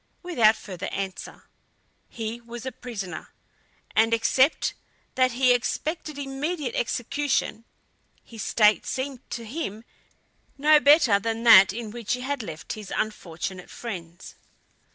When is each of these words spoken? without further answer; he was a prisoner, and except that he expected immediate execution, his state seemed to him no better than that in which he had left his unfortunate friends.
without 0.23 0.55
further 0.55 0.87
answer; 0.87 1.43
he 2.09 2.41
was 2.41 2.65
a 2.65 2.71
prisoner, 2.71 3.35
and 3.95 4.15
except 4.15 4.73
that 5.13 5.33
he 5.33 5.53
expected 5.53 6.17
immediate 6.17 6.73
execution, 6.73 7.65
his 8.23 8.41
state 8.41 8.83
seemed 8.87 9.19
to 9.29 9.45
him 9.45 9.83
no 10.57 10.79
better 10.79 11.19
than 11.19 11.43
that 11.43 11.71
in 11.71 11.91
which 11.91 12.15
he 12.15 12.21
had 12.21 12.41
left 12.41 12.73
his 12.73 12.91
unfortunate 12.97 13.69
friends. 13.69 14.33